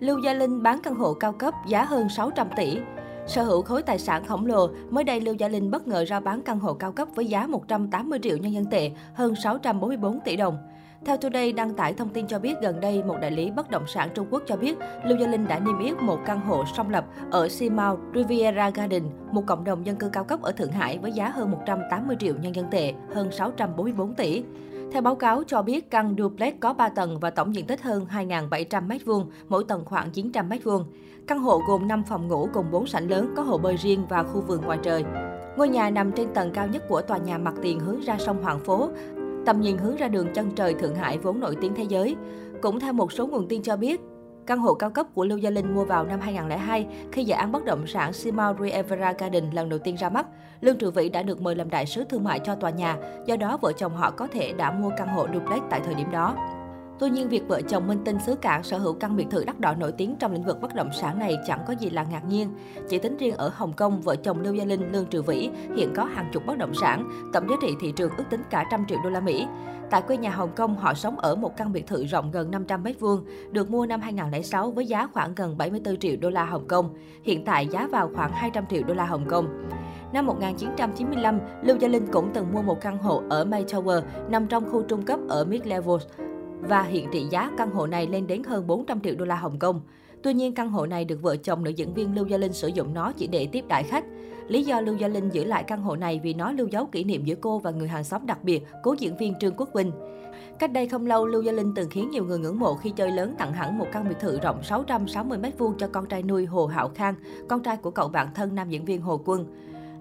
[0.00, 2.78] Lưu Gia Linh bán căn hộ cao cấp giá hơn 600 tỷ.
[3.26, 6.20] Sở hữu khối tài sản khổng lồ, mới đây Lưu Gia Linh bất ngờ ra
[6.20, 10.36] bán căn hộ cao cấp với giá 180 triệu nhân dân tệ, hơn 644 tỷ
[10.36, 10.56] đồng.
[11.04, 13.86] Theo Today đăng tải thông tin cho biết gần đây, một đại lý bất động
[13.86, 16.90] sản Trung Quốc cho biết Lưu Gia Linh đã niêm yết một căn hộ song
[16.90, 19.02] lập ở Simao Riviera Garden,
[19.32, 22.34] một cộng đồng dân cư cao cấp ở Thượng Hải với giá hơn 180 triệu
[22.42, 24.44] nhân dân tệ, hơn 644 tỷ.
[24.92, 28.06] Theo báo cáo cho biết, căn duplex có 3 tầng và tổng diện tích hơn
[28.10, 30.84] 2.700 m2, mỗi tầng khoảng 900 m2.
[31.26, 34.22] Căn hộ gồm 5 phòng ngủ cùng 4 sảnh lớn, có hồ bơi riêng và
[34.22, 35.04] khu vườn ngoài trời.
[35.56, 38.42] Ngôi nhà nằm trên tầng cao nhất của tòa nhà mặt tiền hướng ra sông
[38.42, 38.88] Hoàng Phố,
[39.46, 42.16] tầm nhìn hướng ra đường chân trời Thượng Hải vốn nổi tiếng thế giới.
[42.62, 44.00] Cũng theo một số nguồn tin cho biết,
[44.48, 47.52] Căn hộ cao cấp của Lưu Gia Linh mua vào năm 2002 khi dự án
[47.52, 50.26] bất động sản Simao Riviera Garden lần đầu tiên ra mắt.
[50.60, 53.36] Lương Trừ Vĩ đã được mời làm đại sứ thương mại cho tòa nhà, do
[53.36, 56.36] đó vợ chồng họ có thể đã mua căn hộ duplex tại thời điểm đó.
[57.00, 59.60] Tuy nhiên, việc vợ chồng Minh Tinh xứ Cảng sở hữu căn biệt thự đắt
[59.60, 62.24] đỏ nổi tiếng trong lĩnh vực bất động sản này chẳng có gì là ngạc
[62.28, 62.54] nhiên.
[62.88, 65.92] Chỉ tính riêng ở Hồng Kông, vợ chồng Lưu Gia Linh, Lương Trừ Vĩ hiện
[65.96, 68.84] có hàng chục bất động sản, tổng giá trị thị trường ước tính cả trăm
[68.88, 69.46] triệu đô la Mỹ.
[69.90, 72.84] Tại quê nhà Hồng Kông, họ sống ở một căn biệt thự rộng gần 500
[72.84, 73.20] m2,
[73.50, 76.94] được mua năm 2006 với giá khoảng gần 74 triệu đô la Hồng Kông.
[77.22, 79.68] Hiện tại giá vào khoảng 200 triệu đô la Hồng Kông.
[80.12, 84.46] Năm 1995, Lưu Gia Linh cũng từng mua một căn hộ ở May Tower nằm
[84.46, 86.04] trong khu trung cấp ở Mid Levels
[86.60, 89.58] và hiện trị giá căn hộ này lên đến hơn 400 triệu đô la Hồng
[89.58, 89.80] Kông.
[90.22, 92.68] Tuy nhiên, căn hộ này được vợ chồng nữ diễn viên Lưu Gia Linh sử
[92.68, 94.04] dụng nó chỉ để tiếp đại khách.
[94.48, 97.04] Lý do Lưu Gia Linh giữ lại căn hộ này vì nó lưu dấu kỷ
[97.04, 99.92] niệm giữa cô và người hàng xóm đặc biệt, cố diễn viên Trương Quốc Vinh.
[100.58, 103.10] Cách đây không lâu, Lưu Gia Linh từng khiến nhiều người ngưỡng mộ khi chơi
[103.10, 106.66] lớn tặng hẳn một căn biệt thự rộng 660 m2 cho con trai nuôi Hồ
[106.66, 107.14] Hạo Khang,
[107.48, 109.46] con trai của cậu bạn thân nam diễn viên Hồ Quân.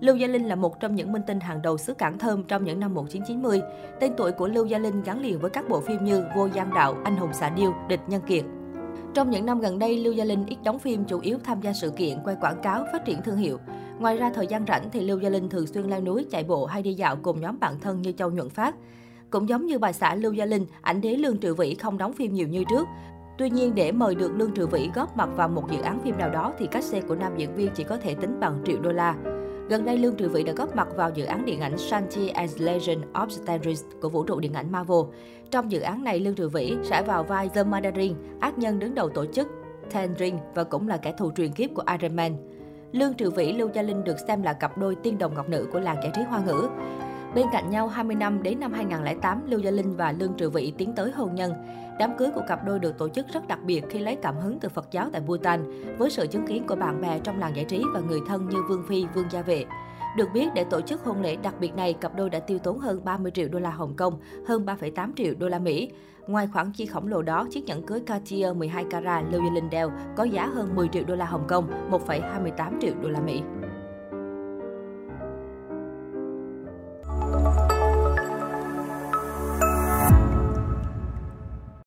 [0.00, 2.64] Lưu Gia Linh là một trong những minh tinh hàng đầu xứ Cảng Thơm trong
[2.64, 3.62] những năm 1990.
[4.00, 6.74] Tên tuổi của Lưu Gia Linh gắn liền với các bộ phim như Vô Giang
[6.74, 8.44] Đạo, Anh Hùng Xạ Điêu, Địch Nhân Kiệt.
[9.14, 11.72] Trong những năm gần đây, Lưu Gia Linh ít đóng phim, chủ yếu tham gia
[11.72, 13.58] sự kiện, quay quảng cáo, phát triển thương hiệu.
[13.98, 16.66] Ngoài ra, thời gian rảnh thì Lưu Gia Linh thường xuyên leo núi, chạy bộ
[16.66, 18.74] hay đi dạo cùng nhóm bạn thân như Châu Nhuận Phát.
[19.30, 22.12] Cũng giống như bà xã Lưu Gia Linh, ảnh đế Lương Trừ Vĩ không đóng
[22.12, 22.88] phim nhiều như trước.
[23.38, 26.18] Tuy nhiên, để mời được Lương Trừ Vĩ góp mặt vào một dự án phim
[26.18, 28.80] nào đó thì cách xe của nam diễn viên chỉ có thể tính bằng triệu
[28.80, 29.14] đô la.
[29.68, 32.60] Gần đây, Lương Trừ Vĩ đã góp mặt vào dự án điện ảnh Shanti as
[32.60, 34.98] Legend of Stanris của vũ trụ điện ảnh Marvel.
[35.50, 38.94] Trong dự án này, Lương Trừ Vĩ sẽ vào vai The Mandarin, ác nhân đứng
[38.94, 39.48] đầu tổ chức
[39.92, 42.36] Ten Ring và cũng là kẻ thù truyền kiếp của Iron Man.
[42.92, 45.68] Lương Trừ Vĩ, Lưu Gia Linh được xem là cặp đôi tiên đồng ngọc nữ
[45.72, 46.68] của làng giải trí hoa ngữ.
[47.36, 50.72] Bên cạnh nhau 20 năm đến năm 2008, Lưu Gia Linh và Lương Trừ Vị
[50.78, 51.52] tiến tới hôn nhân.
[51.98, 54.58] Đám cưới của cặp đôi được tổ chức rất đặc biệt khi lấy cảm hứng
[54.60, 57.64] từ Phật giáo tại Bhutan, với sự chứng kiến của bạn bè trong làng giải
[57.64, 59.64] trí và người thân như Vương Phi, Vương Gia Vệ.
[60.16, 62.78] Được biết, để tổ chức hôn lễ đặc biệt này, cặp đôi đã tiêu tốn
[62.78, 65.90] hơn 30 triệu đô la Hồng Kông, hơn 3,8 triệu đô la Mỹ.
[66.26, 69.70] Ngoài khoản chi khổng lồ đó, chiếc nhẫn cưới Cartier 12 carat Lưu Gia Linh
[69.70, 73.42] đeo có giá hơn 10 triệu đô la Hồng Kông, 1,28 triệu đô la Mỹ.